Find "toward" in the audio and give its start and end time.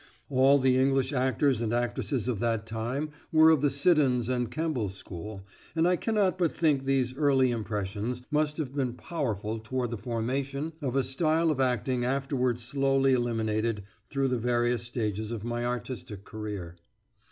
9.59-9.91